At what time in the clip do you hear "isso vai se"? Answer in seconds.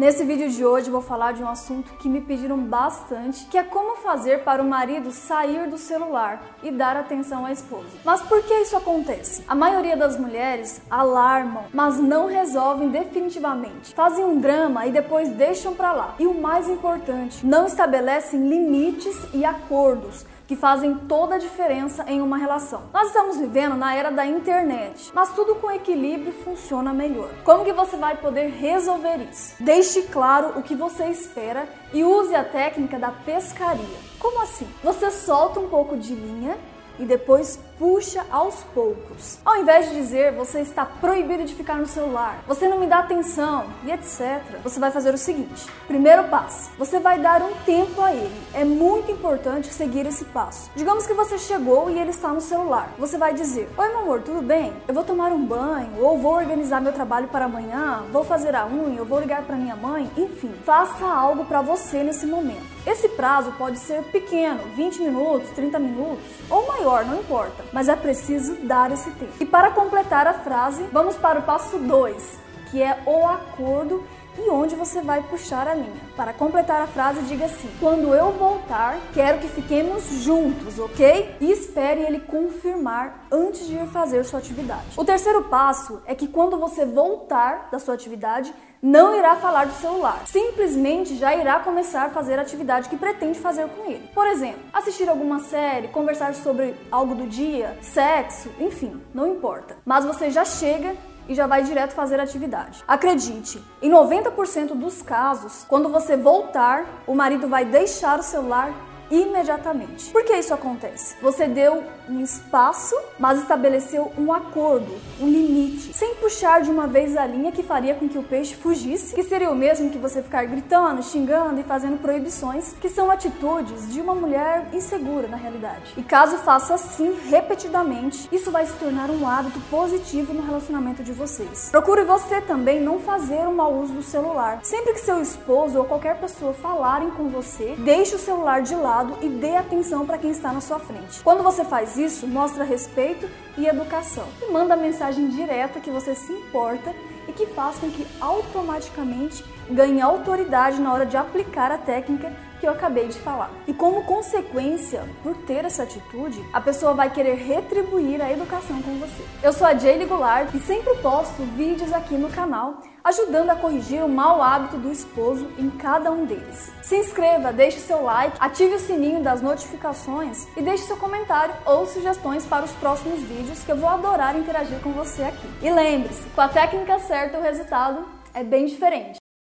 128.32-128.74